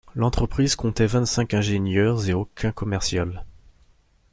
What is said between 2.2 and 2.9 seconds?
et aucun